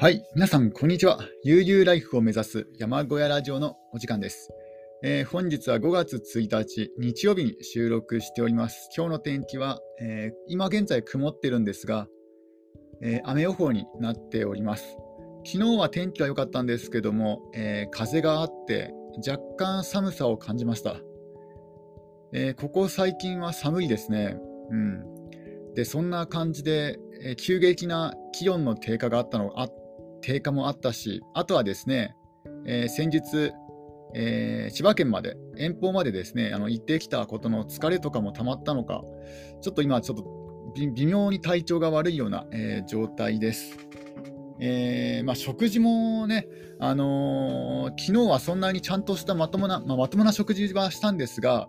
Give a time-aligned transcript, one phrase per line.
[0.00, 1.18] はい、皆さん、こんにちは。
[1.42, 4.48] 悠々ライフを目指す山小屋ラジオのお時間です。
[5.02, 8.88] えー、本日は5月1日、日曜日に収録しております。
[8.96, 12.06] 今日の天気は、えー、今現在曇ってるんですが、
[13.02, 14.96] えー、雨予報になっております。
[15.44, 18.94] 昨日は天気は良かったんですけども、え風があって
[19.28, 20.94] 若干寒さを感じました。
[22.32, 24.38] えここ最近は寒いですね。
[24.70, 25.74] うん。
[25.74, 29.68] で、そんな感じで、え急激な気温の低下があったのあ
[30.20, 32.14] 低下もあったし、あとはですね、
[32.66, 33.52] えー、先日、
[34.14, 39.02] えー、千葉県まで、遠方までですね、あの行ってきたことの疲れとかもたまったのか、
[39.60, 40.24] ちょっと今、ちょっと
[40.74, 43.76] 微妙に体調が悪いような、えー、状態です。
[44.60, 46.48] えーまあ、食事もね、
[46.80, 51.68] あのー、昨日はそんなにちゃんとしたまともな、まあ、まともな食事はしたんですが、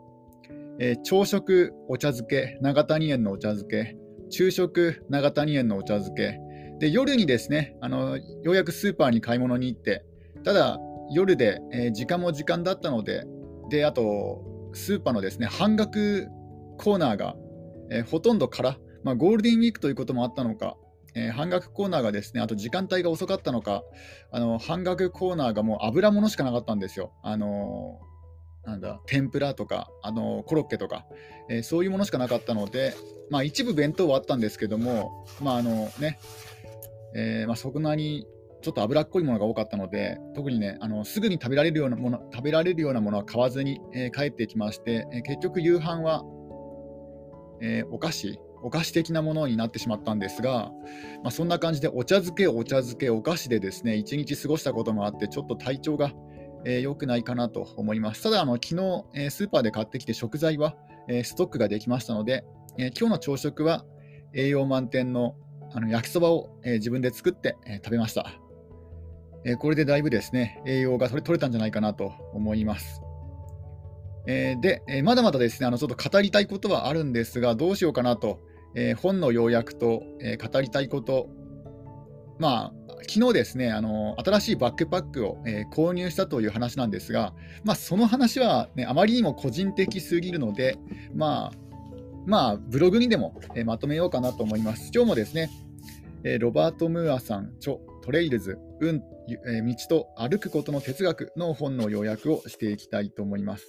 [0.80, 3.96] えー、朝食、お茶漬け、長谷園のお茶漬け、
[4.30, 6.40] 昼食、長谷園のお茶漬け、
[6.80, 10.06] で夜にですねあのようやくスーパーに買い物に行って
[10.44, 10.80] ただ
[11.12, 13.26] 夜で、えー、時間も時間だったので
[13.70, 16.28] であとスーパーのですね半額
[16.78, 17.36] コーナーが、
[17.92, 20.78] えー、ほとんどから、まあ、ゴールデンウィークということもあったのか、
[21.16, 23.84] えー、半額コーナーがですねあと時間帯が遅かったのか
[24.32, 27.12] あの半額コーナーがもう油物しかなかったんですよ。
[27.24, 28.00] あの
[28.66, 31.06] なんだ天ぷらとかあのコロッケとか、
[31.50, 32.94] えー、そういうものしかなかったので、
[33.30, 36.20] まあ、一部弁当はあったんですけども、まああのね
[37.16, 38.26] えー、まあ、そんなに
[38.62, 46.24] ちょっと脂っこいものが多かったので、特にね、あのすぐに食べられるようなもの食べられるようなものは買わずに、えー、帰ってきまして、えー、結局、夕飯は、
[47.62, 50.72] えお菓子、お菓子的なものになってしまったんですが、
[51.24, 56.12] まあ、そんな感じでお茶漬け、お茶漬け、お菓子でですね、一日過ごしたこともあって、ちょっと体調が
[56.66, 58.24] えー、くないかなと思います。
[58.24, 60.76] ただ、あの昨日、えー、スーパーで買ってきて食材は、
[61.08, 62.44] えー、ストックができましたので、
[62.78, 63.84] え今日の朝食は
[64.34, 65.36] 栄養満点の
[65.74, 68.40] あの焼きそばを、え、自分で作って、え、食べました、
[69.46, 73.02] え、これでだいぶですね、栄養が取れ取れたんじゃないかなと思います。
[74.28, 78.40] えで、えまだまだですね、あのちょっと語りたいことはあるんですが、どうしようかなと、
[78.76, 81.30] え本の要約と、え語りたいこと、
[82.38, 82.74] まあ、
[83.08, 90.78] 昨日ですね、あの新しいバックパックを、え購入したという話なんですが、まあ、その話は、ね、あまりにも個人的すぎるので、
[91.16, 91.69] まあ、
[92.26, 94.92] まあ、ブログにでも、えまとめようかなと思います。
[94.94, 95.50] 今日もですね、
[96.24, 99.04] えロバート・ムーアさん著トレイルズ、運、
[99.48, 103.66] え道と歩くことの哲学の本の要約をしていきたいと思います。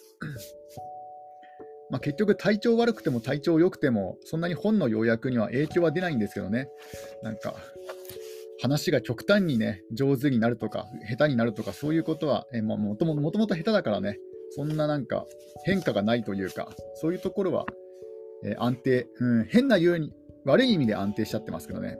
[1.90, 6.68] まあ、結局、体調悪くても体調良くても、そんなに本の要約には影響は出ないんですけどね、
[7.22, 7.56] なんか、
[8.62, 14.18] 話が極端にね、上手になるとか、下手になるとか、そういうことは、えまあ、もともと下手だからね、
[14.50, 15.26] そんななんか
[15.64, 17.66] 変化がないというか、そういうところは
[18.44, 20.12] えー、安定、うん、変な言うに、
[20.44, 21.98] 悪い意味で安定しちゃってますけどね。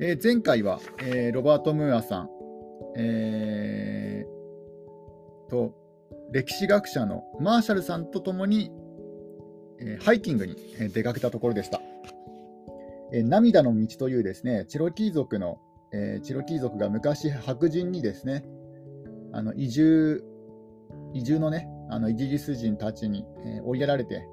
[0.00, 2.30] えー、前回は、えー、ロバート・ムーアさん、
[2.96, 5.74] えー、と、
[6.32, 8.72] 歴史学者のマーシャルさんと共に、
[9.78, 10.56] えー、ハイキングに
[10.92, 11.80] 出かけたところでした。
[13.12, 15.58] えー、涙の道というですね、チロキー族の、
[15.92, 18.44] えー、チロキー族が昔白人にですね、
[19.32, 20.24] あの移住、
[21.14, 24.26] 移住のね、あのイギリス人たちに、えー、追いやられて、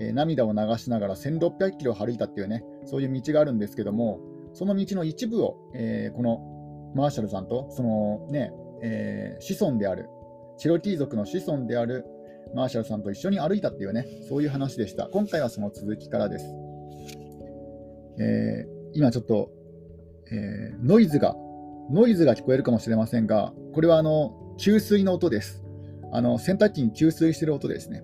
[0.00, 4.18] え涙を流しながら1600キロ歩いたっていうね、そういう道があるんですけども、
[4.54, 8.50] その道の一部を、えー、このマーシャルさんと、そのね、
[8.82, 10.08] えー、子孫である、
[10.58, 12.06] チロキー族の子孫である
[12.54, 15.06] マーシャルさんと一緒に歩いたっていうね、そういう話でした。
[15.08, 16.46] 今回はその続きからです。
[18.18, 19.50] えー、今ちょっと、
[20.32, 21.36] えノイズが、
[21.90, 25.62] ノイズが聞こえるかもしれませんが、これはあの給水の音です。
[26.12, 28.02] あの洗濯機に給水してる音ですね。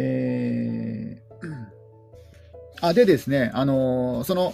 [0.00, 4.52] えー、あでですね、あのー、その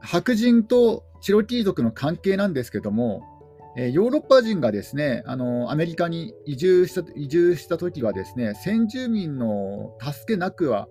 [0.00, 3.22] 白人とチロキー族の関係なんですけども、
[3.76, 10.88] えー、ヨーロッパ人がですね、あのー、アメリカに移住した移住した時はですね、先住民の助けなくは、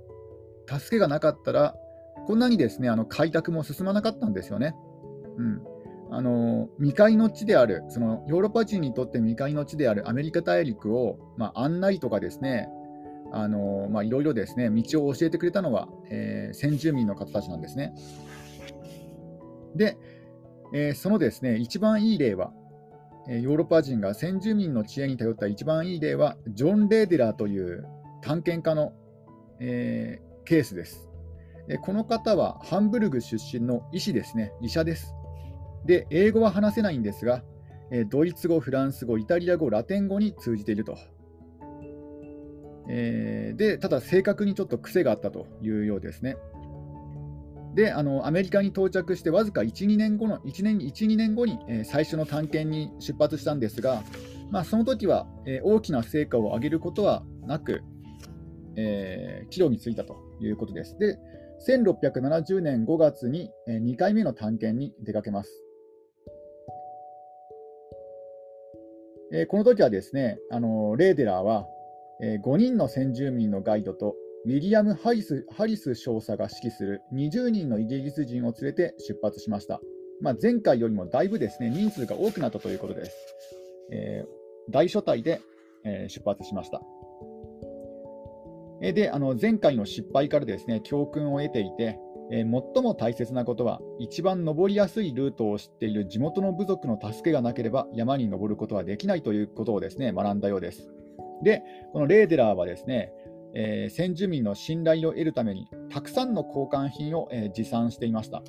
[0.68, 1.76] 助けがなかったら、
[2.26, 4.76] こんなにですねあの開拓も進まなかったんですよね。
[5.38, 5.62] うん
[6.10, 12.70] あの未開の地であるそのヨーロッパ人にとって未開の地であるアメリカ大陸を、まあ、案内とかですね
[13.32, 17.94] あのまあ、いろいろですね、道を教えてくれたのは、えー、先住民の方たちなんですね。
[19.76, 19.98] で、
[20.74, 22.52] えー、そのですね、一番いい例は、
[23.30, 27.86] えヨーロッパ人が先住民の知恵に頼った一番いい例は、ジョン・レーデラーという
[28.22, 28.94] 探検家の、
[29.60, 31.10] えー、ケースです。
[31.70, 35.14] えこの方はハンブルグ出身の医師ですね、医者です。
[35.86, 37.44] で、英語は話せないんですが、
[38.10, 40.98] ドイツ語、フランス語、イタリア語、ラテン語に通じていると。
[42.90, 46.38] えー、でただ正確にちょっと癖があったというようですね。
[47.76, 54.02] であのアメリカに到着してわずか1、2年後の1年 ,1 2年後に、えー、最初の探検に出発したんですが、
[54.50, 57.84] まあ、その時は、えー、大きな成果を上げることはなく、
[58.76, 60.98] えー、帰路に着いたということです。
[60.98, 61.20] で
[61.68, 65.64] 1670年5月に、えー、2回目の探検に出かけます。
[69.34, 71.68] えー、この時はですね、あのレーデラーは、
[72.22, 74.16] え、5人の先住民のガイドと
[74.46, 79.82] ウィリアム・ハリスハリス少佐が指揮する20人のイギリス人を連れて出発しました。
[80.22, 83.18] まあ、前回よりもだいぶですね人数が多くなったということです。
[83.92, 85.42] えー、大所帯で、
[85.84, 86.82] えー、出発しました。
[88.82, 92.00] えであの前回の失敗からですね教訓を得ていて、
[92.32, 100.97] えー、最も大切なことは、一番登りやすいルートを知っている地元の部族の助けがなければ山に登ることはできないということをですね学んだようです。
[101.44, 101.64] で、
[101.94, 103.12] このレーデラーはですね、
[103.54, 108.44] えー、先住民の信頼を得るためにたくさんの交換品を、えー、持参していました、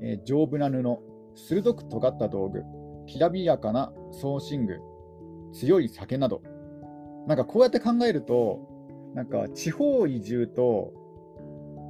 [0.00, 0.82] えー、丈夫な布、
[1.34, 2.62] 鋭く尖った道具、
[3.06, 4.80] きらびやかな装身具、
[5.52, 6.42] 強い酒など、
[7.26, 8.60] なんかこうやって考えると、
[9.14, 10.92] なんか地方移住と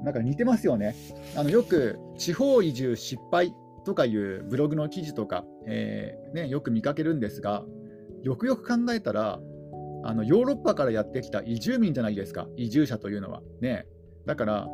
[0.02, 0.94] なんか似てますよね。
[1.36, 3.54] あのよく地方移住失敗
[3.84, 7.64] とかいうブログの記事とか、えー、ね、よく見かけるんですが、
[8.22, 9.40] よくよく考えたら、
[10.04, 13.42] あのヨーロッパからやってきた移住民じゃないですか、移住者というのは。
[13.60, 13.86] ね、
[14.26, 14.68] だから、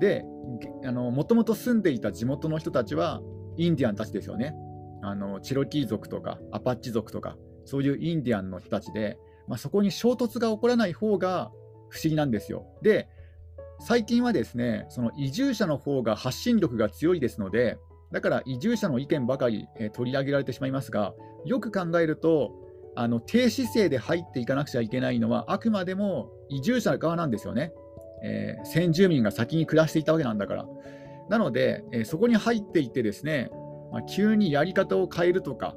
[0.00, 0.24] で、
[0.84, 3.22] もともと住んでいた地元の人たちは
[3.56, 4.54] インディアンたちですよね。
[5.02, 9.18] あのチロキー族とかアパッチ族とか、そういうインディアンの人たちで、
[9.48, 11.50] まあ、そこに衝突が起こらない方が
[11.88, 12.66] 不思議なんですよ。
[12.82, 13.08] で、
[13.80, 17.78] 最近はですね、その移住者の方が発信力が強いですので、
[18.12, 21.14] だから移住者の意見ばかり、え取り上げられてしまいますが、
[21.44, 22.52] よく考えると、
[22.96, 27.72] あの低姿勢で入っていかなくちゃいけないのは、あくまでも移住者側なんですよね。
[28.24, 30.66] えー、先住民が先に暮らしていたわけなんだから。
[31.28, 33.50] なので、えー、そこに入っていってですね、
[33.92, 35.76] まあ、急にやり方を変えるとか、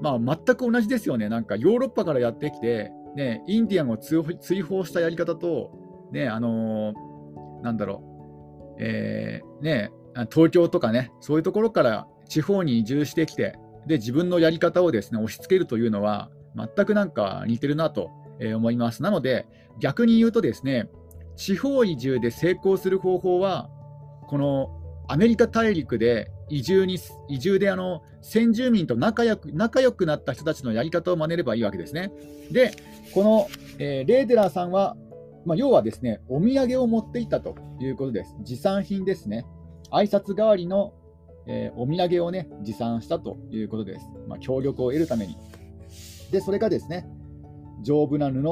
[0.00, 1.28] まあ、全く同じですよね。
[1.28, 5.72] なんかヨーロッパからやってきて、ね、インディアンを追放したやり方と、
[6.12, 9.90] ね、あのー、なんだろう、えー、ね、
[10.32, 18.10] 東京とかね、そういうところから地方に移住してきて、で自分のやり方をですね押し付けるというのは、全くなんか似てるなと
[18.54, 19.02] 思います。
[19.02, 19.46] なので、
[19.80, 20.88] 逆に言うとですね、
[21.36, 23.68] 地方移住で成功する方法は、
[24.28, 26.98] このアメリカ大陸で移住に
[27.28, 32.10] 移住であの先住民と仲良く仲良くなった人たちのやり方を真似ればいいわけですね。
[32.50, 32.72] で、
[33.12, 33.48] この、
[33.78, 34.96] えー、レーデラーさんは、
[35.44, 38.34] まあ、要はですね、お土産を持っていったということです。
[38.42, 39.46] 持参品ですね。
[39.90, 40.94] 挨拶代わりの、
[41.46, 44.06] えー、お土産をね、持参したということです。
[44.26, 45.36] まあ、協力を得るために。
[46.34, 47.06] で、それがですね、
[47.82, 48.42] 丈夫な布、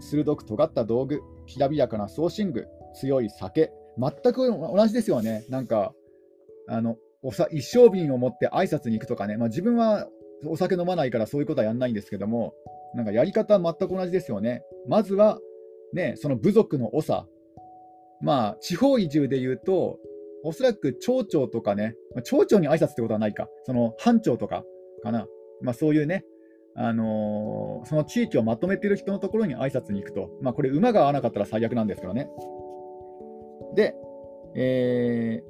[0.00, 5.44] 鋭く尖った道具、きらびやかな装身具、強い酒、全く同じですよね。
[5.48, 5.94] なんか、
[6.68, 10.06] あのおさ一升瓶を持って挨拶に行くとかね、まあ、自分は
[10.46, 12.54] お酒飲まないからそういうことはやんないんですけども、
[12.94, 14.62] なんかやり方は全く同じですよね。
[14.88, 15.38] まずは、
[15.92, 17.26] ね、その部族の長、
[18.20, 19.98] まあ、地方移住でいうと、
[20.44, 24.64] おそらく町長とかね、まあ、町長に挨拶ってことはないか、その班長とか
[25.02, 25.26] かな、
[25.62, 26.24] まあ、そういうね、
[26.80, 32.30] あの、その地域をまとめている人のところに挨拶に行くと、まあ、これ、馬が合わなかったら最悪なんですけどね。
[33.74, 33.96] で、
[34.54, 35.48] えー、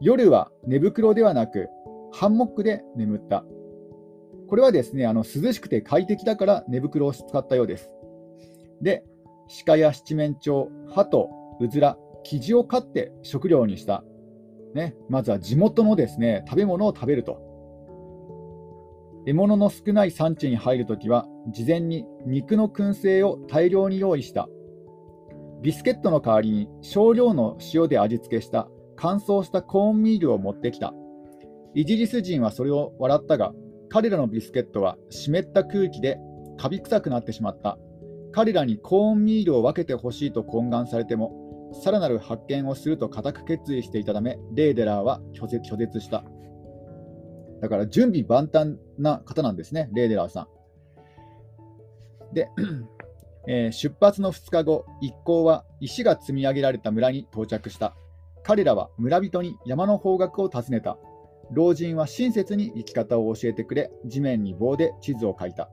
[0.00, 1.68] 夜は寝袋ではなく、
[2.12, 3.44] ハンモックで眠った。
[4.48, 7.88] これはですね、あの涼しくて快適だから寝袋を使ったようです。
[8.82, 9.04] で、
[9.64, 14.02] 鹿や七面鳥、鳩、うずら、キジを飼って食料にした。
[14.74, 17.49] ね、まずは地元のですね食べ物を食べると。
[19.26, 24.48] 獲物の少ない産地に入るときは、事前に肉の燻製を大量に用意した。
[25.62, 30.94] ビスケットの代わりに少量の塩で味付けした乾燥したコーンミールを持ってきた。
[31.74, 33.52] イギリス人はそれを笑ったが、
[33.90, 36.18] 彼らのビスケットは湿った空気で
[36.56, 37.78] カビ臭くなってしまった。
[38.32, 41.32] 彼らにコーンミールを分けてほしいと懇願されても、
[41.82, 45.46] さらなる発見をすると固く決意していたため、レーデラーは拒
[45.76, 46.24] 絶した。
[47.60, 50.48] だから準備万端な方なんですね、レーデラーさ
[52.32, 52.34] ん。
[52.34, 52.48] で、
[53.48, 57.94] えー、出発の2日後、一行は石が積み上げられた村に到着した。
[58.42, 60.98] 彼らは村人に山の方角を尋ねた。
[61.52, 65.68] 老人は親切に生き方を教えてくれ、地面に棒で地図を書いた。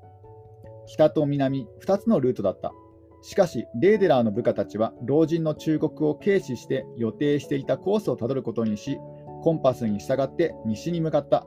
[0.88, 2.74] 北と南、2つのルートだった。
[3.22, 8.98] しかし、レーデラーの部下たちは老人の忠告を軽視して予定していたコースをたどることにし、
[9.44, 11.46] コンパスに従って西に向かった。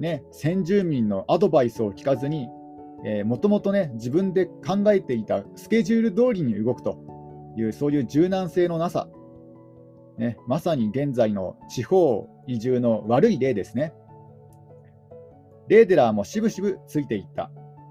[0.00, 2.48] ね、先住民のアドバイスを聞かずに、
[3.24, 6.98] もともとね、自分で考えていたスケジュール通りに動くと
[7.56, 9.08] いう、そういう柔軟性のなさ、
[10.18, 13.92] ね、まさに現在の地方移住の悪い例ですね。
[15.68, 17.50] レーデラーもしぶしぶついていった。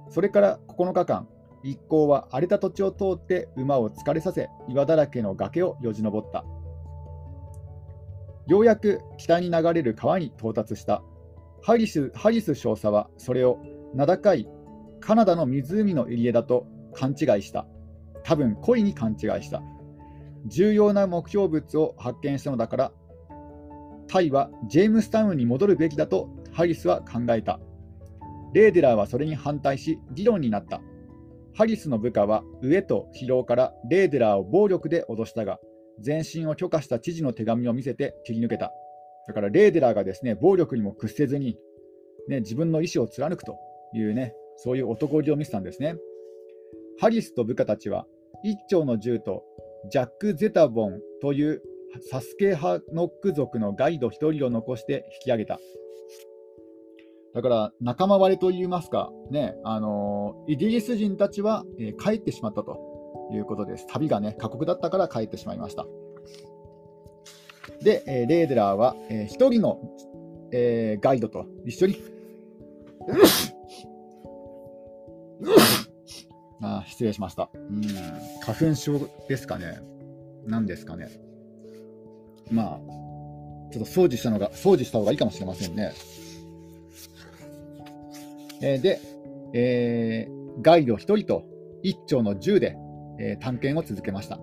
[0.10, 1.28] それから9日間、
[1.64, 6.46] 一行は荒れた土地を通って馬を疲れさせ、岩だらけの崖をよじ登った。
[8.48, 11.04] ようやく北に流れる川に到達した。
[11.64, 13.60] ハリスハリス少佐はそれを
[13.94, 14.48] 名高い
[15.00, 17.66] カナダの湖の入り江だと勘違いした。
[18.24, 19.62] 多分恋に勘違いした。
[20.48, 22.92] 重要な目標物を発見したのだから、
[24.08, 27.60] タイはジェームスタウンに戻るべきだとハリスは考えた。
[28.54, 30.82] レーデラーはそれに反対し、議論になった。
[31.54, 35.60] ハリスの部下は飢えと疲労からレーデラーを暴力で脅したが、
[36.04, 38.72] 前進を許可した知事の手紙を見せて切り抜けた。
[39.28, 41.58] だからレーデラーがですね暴力にも屈せずに、
[42.28, 43.58] ね、自分の意思を貫くと
[43.94, 45.96] いうね、そういう男気を見せたんですね。
[47.00, 48.06] ハリスと部下たちは、
[48.44, 49.44] 一丁の銃と
[49.90, 51.62] ジャック・ゼタボンという
[52.10, 55.60] サスケハノック族のガイド1人を残して引き上げた。
[57.34, 62.78] だから仲間割れといいますか、ねあのイギリス人たちは、えー、帰ってしまったと
[63.34, 63.88] いうことです。
[63.88, 65.86] 旅がね、過酷だったから帰ってしまいました。
[67.82, 69.80] で、えー、レーデラーは、えー、1人の、
[70.52, 72.02] えー、ガイドと一緒に、
[76.62, 77.50] あ失礼しました。
[77.54, 77.82] うん
[78.42, 79.80] 花粉症ですかね。
[80.46, 81.10] 何ですかね。
[82.52, 82.80] まあ、
[83.72, 85.94] ちょっと掃除したのが、掃除した方がいいかもしれませんね。
[88.62, 89.00] えー、で、
[89.54, 91.44] えー、ガイド1人と
[91.84, 92.78] 1丁の銃で、
[93.20, 94.40] えー、探検を続けました。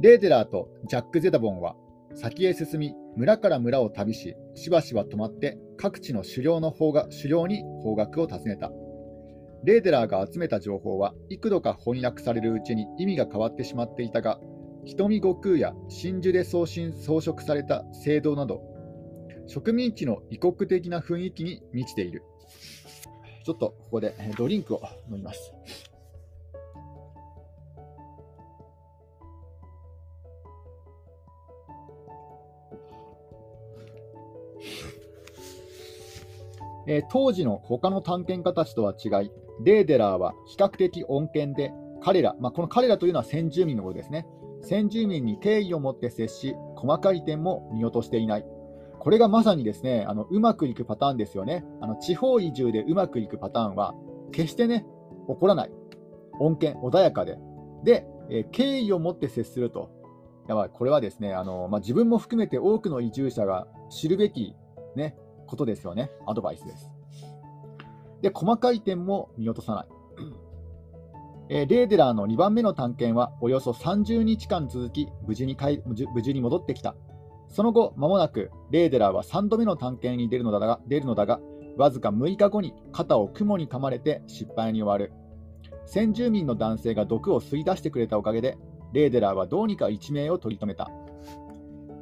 [0.00, 1.76] レーデラーとジャック・ゼダボンは
[2.14, 8.70] 先へ進み、村から村を旅し、しばしば止まって各地の狩猟の方が狩猟に方角を尋ねた。
[9.64, 14.38] レーデラーが集めた情報は幾度か翻訳されるうちに意味が変わってしまっていたが、
[14.84, 18.62] 瞳悟空や真珠で装飾された聖堂など、
[19.46, 22.22] 植民地の異国的な雰囲気に満ちている。
[23.44, 24.80] ちょっとここでドリンクを
[25.10, 25.54] 飲みます。
[36.86, 39.30] えー、当時の他の探検家たちとは違い、
[39.62, 44.26] レーデラーは比較的穏健で、彼ら、まあ、この彼らというのは先住民のことですね。
[44.60, 48.46] 先住民に敬意を持って接し、細かい点も見落としていない。
[48.98, 51.64] これがまさにですね、あのうまくいくパターンですよね。
[51.80, 53.94] あの地方移住でうまくいくパターンは、
[54.32, 54.86] 決してね、
[55.28, 55.70] 起こらない。
[56.40, 57.38] 穏健、穏やかで。
[57.84, 59.90] で、えー、敬意を持って接すると。
[60.48, 64.54] やばい、これはですね、あのまあ、自分も含めて多くの移住者が知るべき、
[64.94, 66.10] ね、ことですよね。
[66.26, 66.90] アドバイスです。
[68.22, 69.86] で、細かい点も見落とさない。
[71.50, 75.56] えー、レーデラーの2番目の探検はおよそ30日間続き無事に
[76.14, 76.94] 無事に戻ってきた。
[77.48, 81.40] その後、間もなくレーデラーは3度目の探検に出るのだが、出るのだが
[81.76, 85.12] わずか6日後に肩を蜘蛛に噛まれて失敗に終わる。
[85.86, 88.56] 先住民の男性が毒を吸い出してくれたおかげで、
[88.92, 90.90] レーデラーはどうにか一命を取り留めた。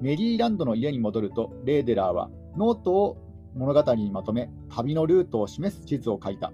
[0.00, 3.16] メリーランドの家に戻ると、レーデラーはノートを
[3.54, 6.52] 物語にまとめ、旅のルートを示す地図を書いた。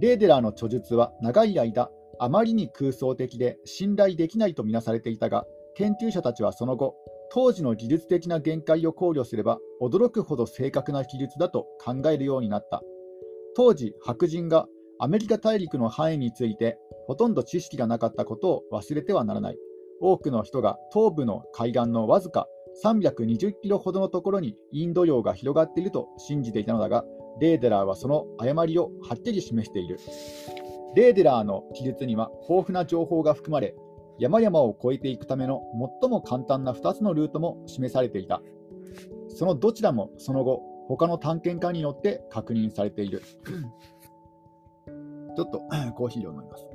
[0.00, 5.44] レーデラーの著述は長い間、あまりに空想的で信頼できないとみなされていたが、
[5.74, 6.94] 研究者たちはその後、
[7.32, 12.82] 当時の技術的な限界を考慮すれば、驚くほど正確な記述だと考えるようになった。
[13.54, 14.66] 当時、白人が
[14.98, 19.58] アメリカ大陸の範囲についてほとんど知識がなかったことを忘れてはならない。
[20.00, 22.46] 多くの人が東部の海岸のわずか
[22.84, 27.04] 320キロほどのところにインド洋が広がっていると信じていたのだが、
[27.40, 29.98] レーデラーはその誤りをはっきり示している。
[30.94, 33.74] レーデラーの記述には豊富な情報が含まれ、
[34.18, 35.62] 山々を越えていくための
[36.00, 38.42] 最も簡単な2つのルートも示されていた。
[39.28, 43.22] そのどちらもその後、他の探検家によって確認されている。
[45.36, 45.60] ちょっと
[45.94, 46.66] コーヒーを飲みます。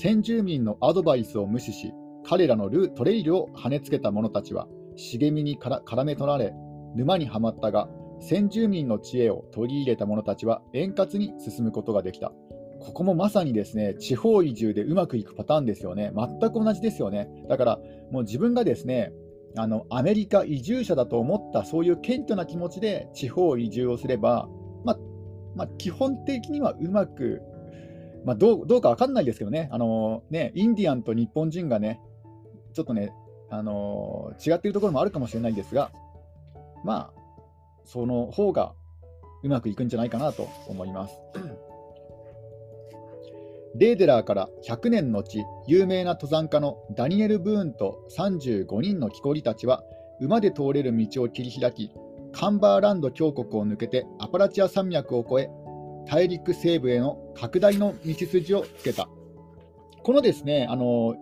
[0.00, 1.92] 先住民のアドバイスを無視し、
[2.24, 6.54] 彼らのルートレイルを跳ねつけた者たちは、茂みに絡め取られ、
[6.94, 7.88] 沼にはまったが、
[8.20, 12.32] 先住民の知恵を取り入れた者たちは円滑に進むことができた。
[12.78, 16.12] ここもまさにですね、地方移住でうまくいくパターンですよね。
[16.14, 17.28] 全く同じですよね。
[17.48, 17.80] だから、
[18.12, 19.12] もう自分がですね、
[19.56, 24.48] あのアメリカ移住者だと思ったそういう謙虚な気持ちで地方移住をすれば、
[24.84, 24.98] まあ、
[25.56, 27.42] まあ、基本的にはうまく
[28.24, 32.00] まあ、どうどうか分かんないですけどねあのね、インディアンと日本人がね、
[32.74, 33.12] ちょっとね、
[33.50, 35.90] あの違っているところもあるかもしれないですが、
[36.84, 37.20] まあ、
[37.84, 38.74] その方が
[39.42, 41.14] うまくいくんじゃないかなと思います。
[43.76, 45.22] レーデラーから100年後、
[45.66, 49.84] 有名な登山家のダニエル・ブーンと35人の木こりたちは、
[50.20, 51.92] 馬で通れる道を切り開き、
[52.32, 55.50] カンバーランド峡谷を抜けてアパラチア山脈を越え、
[56.08, 59.08] 大陸西部への拡大の道筋をつけた。
[60.02, 61.14] このですね、あの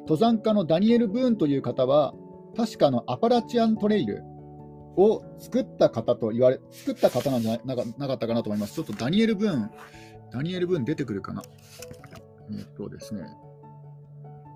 [0.00, 2.14] 登山家のダニエル・ブーンという方は、
[2.56, 4.22] 確かのアパラチアントレイル
[4.96, 8.74] を作った方と言われ、作った方なんじゃなかなかったかなと思います。
[8.74, 9.70] ちょっとダニエル・ブーン、
[10.32, 11.42] ダニエル・ブーン出てくるかな。
[12.58, 13.24] えっとですね、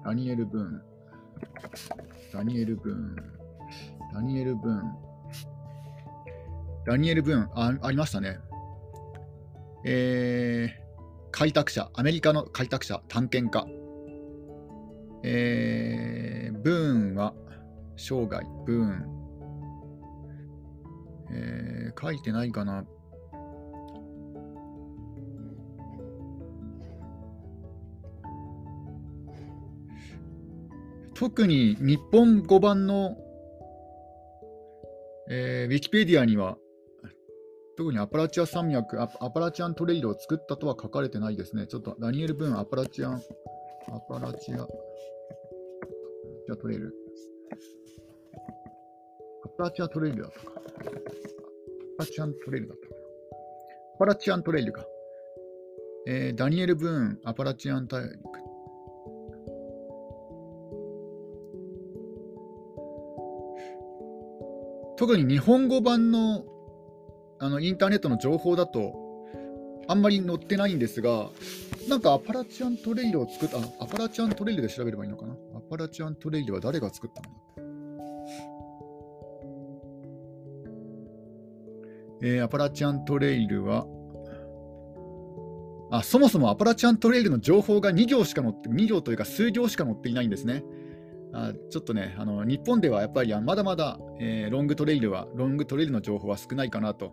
[0.05, 0.83] ダニエル・ブーン、
[2.33, 3.17] ダニエル・ブーン、
[4.15, 4.83] ダニエル・ブーン、
[6.87, 8.39] ダニエル・ブーン、あありましたね。
[9.89, 13.67] えー、開拓者、アメリカの開拓者、探検家。
[15.23, 17.35] えー、ブーンは
[17.97, 19.07] 生涯、ブーン。
[21.31, 22.85] えー、書いてないかな。
[31.15, 33.17] 特に日本語版の、
[35.31, 36.57] えー、ウィキペディアには、
[37.77, 41.67] 特にアパラチア山脈ア、アパラチアントレイルを作ったとは書かれてないですね。
[41.67, 43.23] ちょっとダニエル・ブーン、アパラチアン、
[43.89, 46.95] アパラチア、じゃトレイル。
[49.45, 50.53] アパラチアトレイルだったか。
[50.57, 50.63] ア
[51.99, 52.95] パラチアントレイルだったか。
[53.97, 54.85] アパラチアントレイルか。
[56.07, 58.17] えー、ダニエル・ブーン、アパラチアン大陸。
[64.97, 66.56] 特に日本語版の
[67.39, 68.95] あのインターネットの情報だと
[69.89, 71.31] あんまり載ってないんですが、
[71.89, 75.35] なんかアパラチアントレイルを作った、アパラチアントレイルで調べればいいのかな？
[75.57, 77.29] アパラチアントレイルは誰が作ったの？
[82.23, 83.87] えー、アパラチアントレイルは、
[85.93, 90.65] あ、そもそもアパラチアントレイルの情報が2行しか載って、2行というか数行しか載っていないんですね。
[91.33, 97.13] あちょっとね、あの日本ではやっぱりまだまだ、えー、ロングトレイルは、ロングトレイルの情報は少ないかなと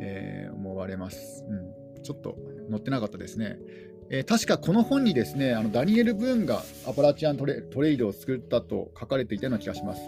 [0.00, 2.02] えー、思われます、うん。
[2.02, 2.36] ちょっと
[2.70, 3.58] 載ってなかったですね。
[4.10, 10.02] えー、確かこの本にですね、あのダニエル・ブーンがアパラチアントレトレイルを作ったと書かれていたような気がします。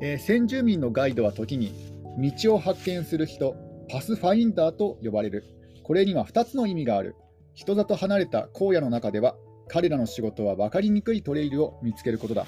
[0.00, 1.72] えー、先住民のガイドは時に
[2.18, 3.56] 道を発見する人、
[3.90, 5.44] パスファインダーと呼ばれる。
[5.82, 7.16] これには2つの意味がある。
[7.54, 9.36] 人里離れた荒野の中では、
[9.68, 12.46] 彼らの仕事は分かりにくいトレイルを見つけることだ。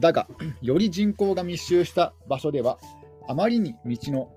[0.00, 0.28] だが、
[0.62, 2.78] より人口が密集した場所では、
[3.30, 4.28] あまりに道の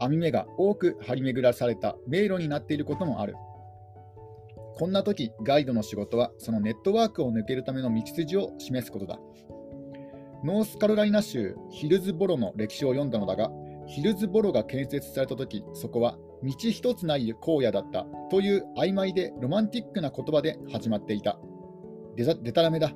[0.00, 3.34] 網目が多く張り巡らされた迷路になっていることもある。
[4.78, 9.20] こんな時、ガイドの仕事はそのネットワークを抜けるための道筋を示すことだ。
[10.42, 13.50] ノースカロライナ州ヒルズボロの歴史を読んだのだが、
[13.86, 21.38] ヒルズボロが建設された時、そこは道一つない荒野だったという曖昧でロマンティックな言葉で始まっていた。
[22.16, 22.92] ででたらめだ。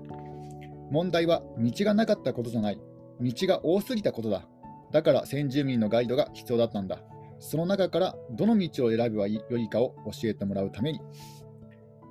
[0.91, 2.79] 問題は道がなかったことじゃない。
[3.21, 4.49] 道が多すぎたことだ。
[4.93, 7.03] だから先住民のガイドが必要だったんだ。
[7.39, 11.01] その中からどの道を選べばよいかを教えてもらうために、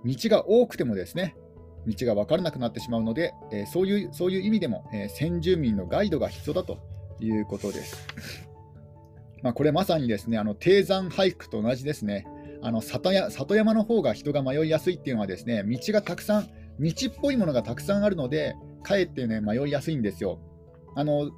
[0.04, 1.36] 道が多くてもですね、
[1.88, 6.80] 道が分からなくなってしまうので、えー、そういうそういう意味でも、えー、先住民のガイドが必要だと
[7.20, 8.08] いうことです。
[9.42, 12.28] まあ、これまさにですね、あの低山俳句と同じですね。
[12.64, 20.40] あの里や里山の方が人が迷いやすいっていうのはですね、道がたくさん、道っぽいものがたくさんあるので、かえってね、迷いやすいんですよ。
[20.96, 21.32] あの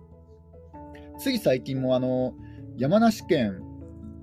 [1.19, 2.34] つい最近もあの
[2.78, 3.62] 山梨県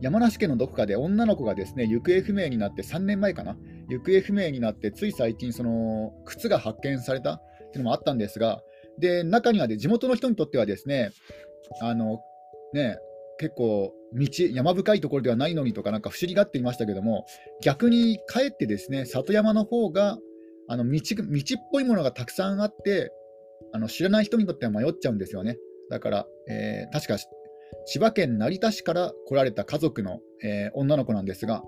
[0.00, 3.57] 山梨県のどこかで女の子がですね行方不明になって3年前かな？
[3.88, 7.40] 行方不明になってつい最近その靴が発見されたっ
[7.72, 8.61] ていうのもあったんですが
[8.98, 11.11] で中にはで地元の人にとってはですね
[11.83, 12.20] あの
[12.72, 12.98] ね
[13.38, 17.26] 結構道山深いところではないのにとかなんか不思議がっていましたけども
[17.62, 20.18] 逆にかえってですね里山の方が
[20.68, 23.12] あの道道っぽいものがたくさんあって
[23.72, 25.57] あの知らない人にとっては迷っちゃうんですよね。
[25.90, 27.18] だから、えー、確か
[27.87, 31.62] 千葉県成田市から来られた家族の、えー、女の子なんですが、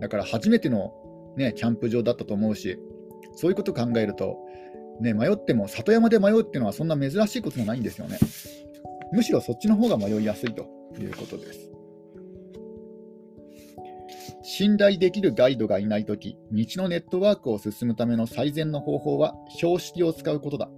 [0.00, 0.92] だから初めての、
[1.36, 2.78] ね、キャンプ場だったと思うし、
[3.34, 4.36] そういうことを考えると、
[5.00, 8.18] ね、迷っても里山で迷うっていうのはそんな珍しいことじゃないんですよね。
[9.12, 10.66] むしろそっちの方が迷いやすいと
[10.98, 11.70] いうことです。
[14.42, 20.70] 信頼できるガイドがいないとき、道のネットワークを進むための最善の方法は標識を使うことだ。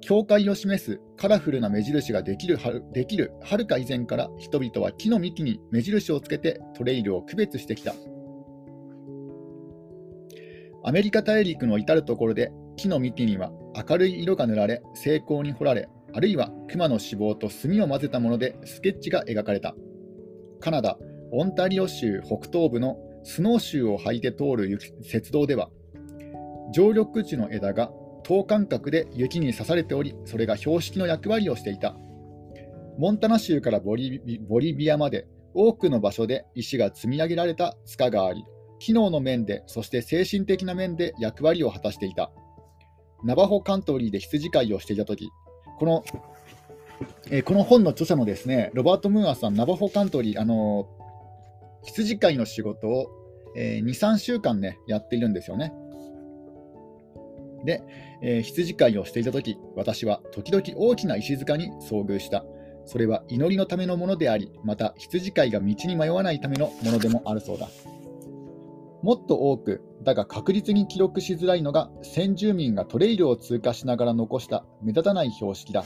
[0.00, 2.58] 境界を示すカラフルな目印ができる
[2.92, 7.94] できるはるか以前から人々は木の幹に目印をつけてトレイルを区別してきた。
[10.82, 13.52] アメリカ大陸の至る所で木の幹には
[13.88, 19.74] 明るい色が塗られ精巧に彫られあるいは熊の脂肪と炭を混ぜたものでスケッチが描かれた。
[20.60, 20.98] カナダ
[21.32, 24.92] オンタリオ州北東部のスノーシューを履いて通る雪
[25.30, 25.70] 道では、
[26.72, 27.92] 常緑樹の枝が
[28.30, 31.96] 等間隔で雪に刺されており、それが標識の役割をしていた。
[32.96, 38.44] モンタナ州からボリビアまで多くの場所で石が積み上げられた塚があり、
[38.78, 42.30] 機能の面で、そして精神的な面で役割を果たしていた。
[43.24, 45.28] ナバホカントリーで羊飼いをしていたとき、
[45.80, 46.04] この、
[47.32, 53.10] えー、この本の著者のですね、ロバート・ムーアさん、ナバホカントリー、あのー、羊飼いの仕事を、
[53.56, 55.72] えー、2、3週間ね、やっているんですよね。
[57.64, 57.82] で、
[58.22, 62.44] えー、羊飼いをしていたとき、私は時々大きな石塚に遭遇した。
[62.86, 67.68] それは祈りのためのものであり、また羊飼いが道に迷わないためのものでもあるそうだ。
[69.02, 75.84] もっと多く、だが確実に記録しづらいのが、先住民がトレイルを通過しながら残した目立たない標識だ。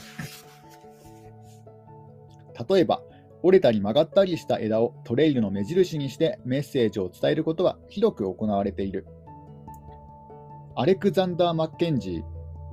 [2.69, 3.01] 例えば、
[3.43, 9.05] 折れたり曲がったりした枝をトレイルの目印にしてメッセージを伝えることは広く行われている。
[10.77, 12.21] アレクザンダー・マッケンジ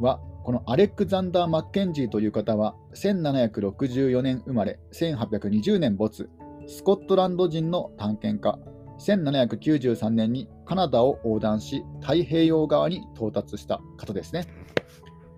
[0.00, 6.28] ーは、このアレクザンダー・マッケンジーという方は、1764年生まれ、1820年没、
[6.66, 8.58] スコットランド人の探検家、
[8.98, 14.48] 1793年にカナダを横断し、太平洋側に到達した方ですね。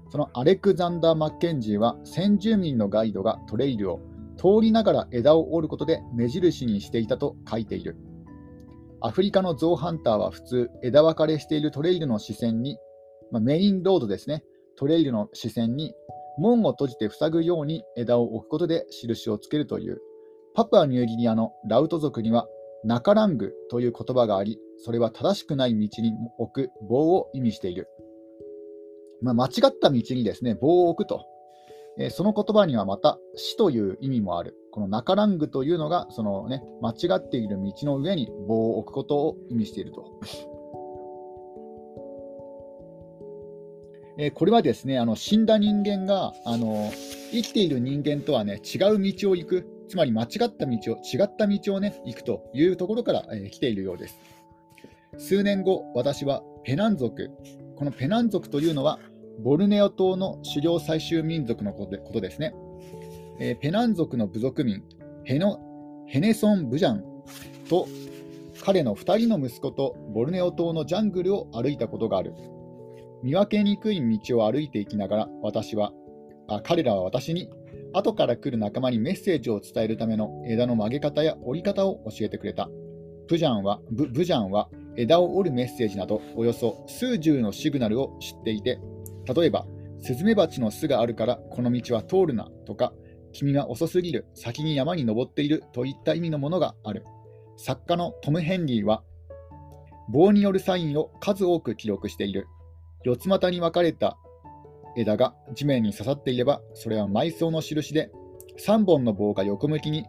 [0.09, 4.01] そのアレクザンダー・マッケンジーは、先住民のガイドがトレイルを
[4.39, 7.99] 通りながら枝を折ることで目印にしていたと書いている。
[9.05, 12.79] アフリカのゾウハンターは普通、枝分かれしているトレイルの視線に、
[13.31, 14.43] まあ、メインロードですね、
[14.79, 15.93] トレイルの視線に
[16.39, 20.01] 門を閉じて塞ぐように枝を置くことで印をつけるという、
[20.55, 22.49] パプアニューギニアのラウト族には
[22.83, 27.89] ナカラングという言葉があり、それは正しくない道に置く棒を意味している。
[29.21, 31.27] まあ、間違った道にですね、棒を置くと。
[31.99, 34.57] えー、その言葉にはまた死という意味もある。
[34.75, 40.21] このナカラングというのが、そのね、間違っている道の上に棒を置くことを意味していると。
[44.19, 46.91] えー、これはですね、あの死んだ人間があの
[47.31, 49.65] 生きている人間とはね、違う道を行く。
[49.89, 54.19] つまり間違った道を、違った道をね、行くというところから、えー、来ているようです。
[55.19, 57.31] 数年後、私はペナン族、
[57.77, 58.99] このペナン族というのは、
[59.39, 62.57] ボルネオ島の狩猟採集民族のことですね。
[63.39, 64.83] えー、ペナン族の部族民、
[65.25, 65.59] ヘノ
[66.07, 67.05] ヘネソン・ブジャン
[67.69, 67.89] と
[68.65, 72.35] 彼の2人の息子とボルネオ島のジャングルを歩いたことがある。
[73.23, 75.93] 見分けにくい道を歩いていきながら、私は、
[76.47, 77.51] あ彼らは私に
[77.95, 82.69] 後から来る仲間にメッセージを伝えるための枝の曲げ方や折り方を教えてくれた。
[83.29, 88.79] ブジャンはブブジャンは枝を折るメッセージなどおよそ数十のシグナルを知っていて、
[89.35, 89.67] 例えば、
[90.01, 92.93] スズメバチの巣があるからこの道は通るなとか、
[93.35, 97.05] 君は遅すぎる、先に山に登っているといった意味のものがある。
[97.57, 99.03] 作家のトム・ヘンリーは、
[100.09, 102.47] 棒によるサインを数多く記録している。
[103.05, 104.17] 四つ股に分かれた
[104.97, 108.11] 枝が地面に刺さっていれば、それは埋葬の印で、
[108.65, 110.07] 3本の棒が横向きに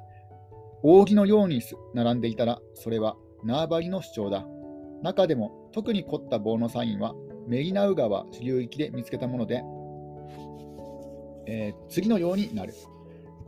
[0.83, 1.63] 扇のように
[1.95, 4.45] 並んでいたら、それは縄張りの主張だ。
[5.01, 7.15] 中でも特に凝った棒のサインは、
[7.47, 9.63] メリナウ川流域で見つけたもので、
[11.47, 12.73] えー、次のようになる。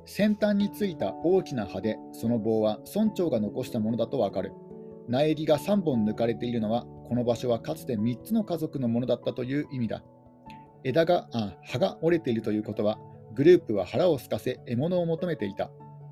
[0.08, 4.54] 先端についた大きな葉で、その棒は村長が残したものだとわかる。
[5.10, 10.04] 苗木が3本抜かれているのは、この場所はかつて3つの家族のものだったという意味だ。
[10.86, 12.98] 枝があ葉が折れているということは、
[13.36, 15.70] グループは腹を空かせ獲物を求めていた。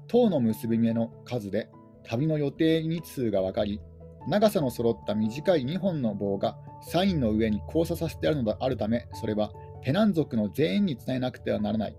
[0.07, 1.69] 塔の結び目の数で
[2.03, 3.79] 旅の予定日数が分かり、
[4.27, 11.97] 長さの揃った短い2本の棒がサインの上に交差させてあるのであるため、それはペナン族の全員に伝えなくてはならない。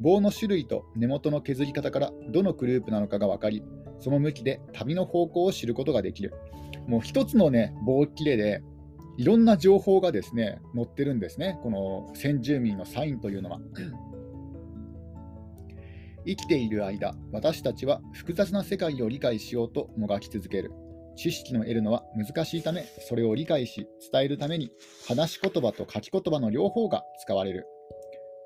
[0.00, 3.62] 棒の種類と根元の削り方からどのグループなのかが分かり、
[4.00, 6.34] その向きで旅の方向を知ることができる。
[6.86, 8.62] もう一つのね、棒切れで
[9.16, 13.60] いろんな情報がですね載ってるんですね、この先住民のサインというのは。
[16.26, 20.72] 生きている間、私たちは複雑な世界を理解しようともがき続ける。
[21.16, 24.70] 知識の得るのは難しいため、それを理解し、伝えるために、
[25.08, 27.66] 話し言葉と書き言葉の両方が使われる。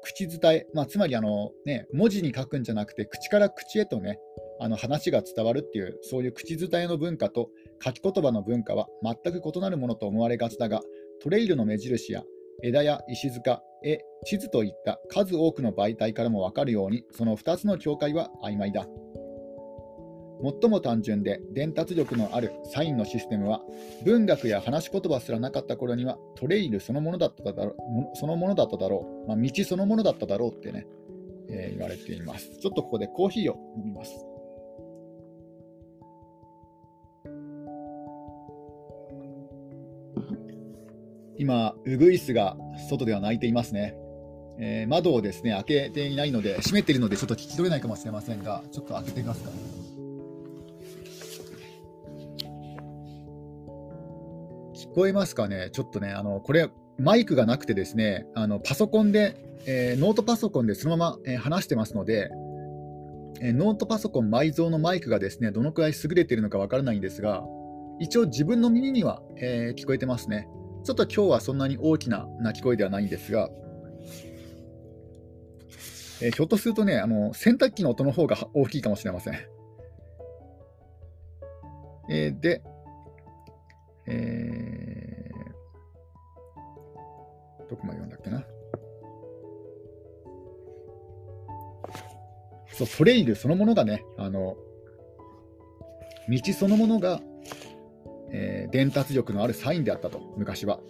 [0.02, 4.18] 口伝え、まあ、つまりあの、ね、文字に書くんじゃなくて、口から口へとね、
[4.60, 7.48] あの話が伝わるっていう、そういう口伝えの文化と
[7.84, 10.82] 書き言葉の文化は全く異なるものと思われがちだが、
[11.22, 12.22] トレイルの目印や
[12.62, 18.86] 枝や石塚、絵、地図といった数多くの媒体からも分かるように、その2つの境界は曖昧だ。
[20.42, 23.60] 最も単純で伝達力のあるサインのシステムは、
[24.04, 30.86] 文学や話し言葉すらなかった頃にはトレイルそのものだっただろう、そのものだっただろう、まあ、道そのものだっただろうってね、
[31.48, 32.50] えー、言われています。
[32.58, 34.26] ちょっとここでコーヒーを飲みます。
[41.38, 42.56] 今、ウグイスが
[42.88, 43.96] 外では鳴いていますね。
[44.58, 49.50] えー、窓をですね開けていないので、閉めているので、ちょっと聞き取れないかもしれませんが、ちょっと開けてみますか。
[54.92, 62.28] 聞こえますかね、ちょっとね、あのこれ、マイクがなくてですね、あのパソコンで、えー、ノートパソコンでそのまま、えー、話してますので、
[63.40, 67.42] えー、ノートパソコン埋蔵のマイクがですねどのくらい優れているのかわからないんですが、
[68.00, 70.46] 一応自分の耳には、え聞こえてますね。
[70.84, 73.48] ちょっと今日はそんなに大きな鳴き声ではないんですが、
[76.20, 79.38] えひょっとするとね、あの洗濯機の音の方が大きいかもしれません。
[82.10, 82.62] えで、
[84.06, 88.44] えー、どこまで読んだっけな？
[92.72, 94.56] そう、トレイルそのものがね、あの、
[96.28, 97.20] 道そのものが、
[98.30, 100.80] えー、伝達力のあるサインであったと、昔は。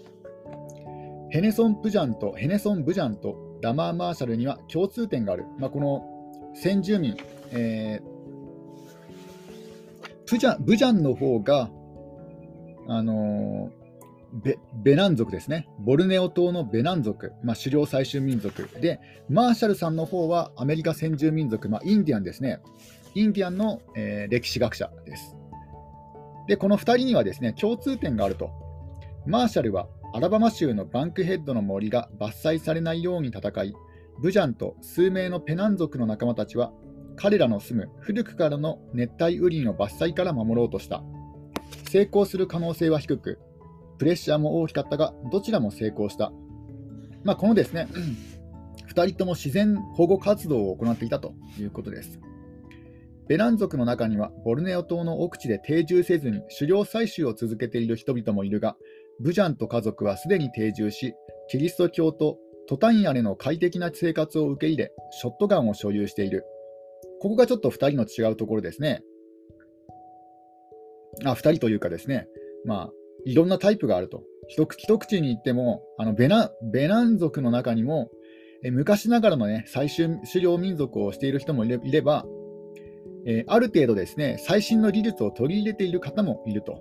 [1.31, 5.45] ヘネソン・プジャンと、ヘネソン・ブジャンとダマー・マーシャルには共通点がある。
[5.59, 7.17] まあ、この先住民、
[7.51, 8.05] えー、
[10.27, 11.71] プジャブジャンの方が、
[12.89, 13.71] あの
[14.33, 22.61] ベベナン族ですね、ボルネオ島のベナン族、まあ、狩猟採集民族で、マーシャルさんの方はアメリカ先住民族、まあ、インディアンですね、
[23.15, 25.37] インディアンの、えー、歴史学者です。
[26.49, 28.51] で、この2人にはですね共通点があると。
[29.27, 33.75] マーシャルはアラバマ州のバンクヘッドの森が伐採されないように戦い、
[34.19, 36.73] ブジャンと数名のペナン族の仲間たちは、
[37.17, 41.03] 彼らの住む古くからの熱帯雨林を伐採から守ろうとした。
[41.93, 43.39] 成功する可能性は低く、
[43.99, 46.33] プレッシャーも大きかったが、どちらも成功した。
[47.23, 47.87] まあ、このですね、
[48.89, 52.19] 2人とも自然保護活動を行っていたということです。
[53.29, 58.75] ベラン族の中には、ボルネオ島の奥地で定住せずに狩猟採集を続けている人々もいるが、
[59.21, 61.13] ブジャンと家族はすでに定住し、
[61.49, 66.47] キリスト教とトタン屋根の快適な生活を受け入れ、ショットガンを所有している。
[67.21, 69.03] ここがちょっと2人の違うところですね。
[71.25, 72.29] あ、2人というかですね、
[72.65, 72.93] まあ、
[73.25, 74.25] いろんなタイプがあると。
[74.49, 74.67] 一
[74.99, 78.11] 口に言っても、あのベナベナン族の中にも、
[78.65, 82.27] え昔ながらの、ね、最終狩猟民族をしている人もいれば、
[83.25, 86.81] えー、ある程度ですね、最新の技術を取り入れている方もいると。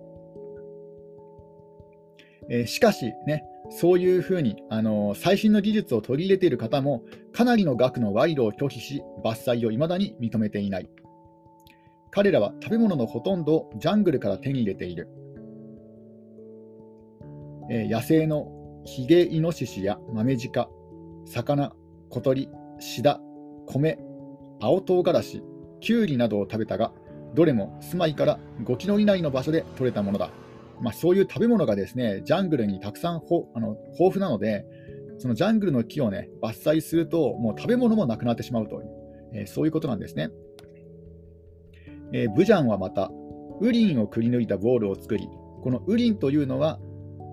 [2.50, 10.90] えー、しかし、ね、そういうふうに、あのー、最新の技術を取り入れている方も、かなりの額の賄賂を拒否し、伐採を未だに認めていない。
[12.12, 15.08] 彼らは食べ物のほとんどをジャングルから手に入れている。
[17.70, 18.52] えー、野生の
[18.84, 20.68] ヒゲイノシシやマメジカ、
[21.26, 21.74] 魚、
[22.10, 23.22] 小鳥、シダ、
[23.66, 23.98] 米、
[24.60, 25.42] 青唐辛子、
[25.80, 26.92] キュウリなどを食べたが、
[27.34, 30.32] どれも住まいから5キロ以内の場所で採れたものだ。
[30.82, 34.66] まあ、そういう食べ物がですね、ジャングルにたくさんほあの豊富なので、
[35.20, 38.90] そのジャングルの木をね、伐採すると、もう食べ物もなくなってしまうという、
[39.34, 40.30] えー、そういうことなんですね。
[42.14, 43.12] えー、ブジャンはまた、
[43.60, 45.30] ウリンをくり抜いたボールを作り、
[45.62, 46.80] このウリンというのは、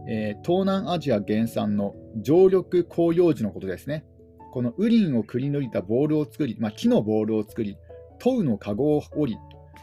[0.09, 4.05] えー、東南アジア原産の常緑広葉樹のことですね。
[4.53, 7.77] このウリンをくり抜いたボールを作り、まあ、木のボールを作り、
[8.19, 9.39] トウの籠を折り、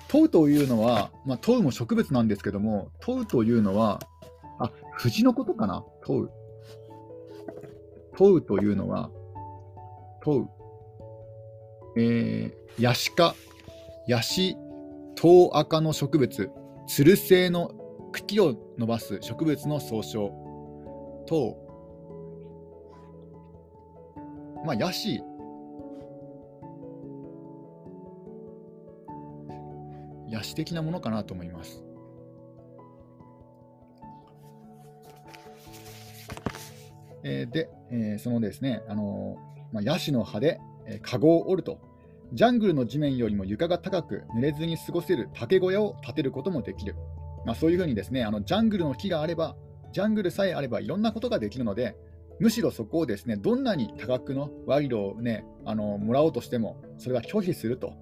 [0.07, 3.99] トウというのは、まあ、トウも植物なんですけども、トウというのは、
[4.59, 5.83] あ、藤のことかな？
[6.05, 6.31] トウ。
[8.17, 9.09] トウというのは、
[10.23, 10.49] トウ。
[11.97, 13.35] えー、ヤシ科、
[14.07, 14.57] ヤシ、
[15.15, 16.51] トウアカの植物、
[16.87, 17.71] つる性の
[18.11, 20.31] 茎を伸ばす植物の総称。
[21.25, 21.57] ト
[24.63, 24.65] ウ。
[24.65, 25.21] まあ、ヤシ、
[30.29, 31.83] 野史的なものかなと思います。
[37.23, 41.79] えー、で、えー、そのですね、あのー、まあ、ヤシの葉で、えー、を折ると、
[42.33, 46.95] ジャングルの地面よりも床が高く濡れずに過ごせる竹小屋を建てることもできる。
[47.45, 49.55] まあ、そういうふうにですね、あのジャングルの木があれば、
[49.91, 51.95] ジャングルさえあればいろんなことができるので、
[52.39, 57.93] むしろそこをですね、どんなに多額の賄賂をね、あのもらおうとしても、それは拒否すると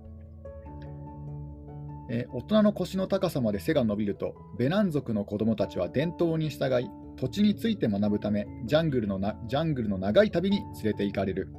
[2.09, 11.49] えー、大人の腰の高さまで背が伸びると、ベナン族の子供たちは伝統に従い、土地について学ぶため、ジャングルのなジャングルの長い旅に連れて行かれる。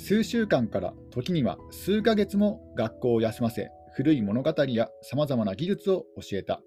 [0.00, 6.62] 数週間から時には数ヶ月も学校を休ませ、古い物語やさまざまな技術を教えた。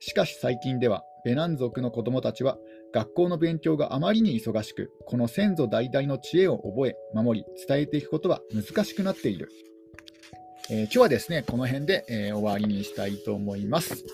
[0.00, 2.58] しかし最近では、ベナン族の子供たちは
[2.92, 9.50] 学校の勉強があまりに忙しく、この先祖代々の知恵を覚え、守り、伝えていくことは難しくなっている。
[10.70, 14.04] えー、今日はですね、この辺で、えー、終わりにしたいと思います。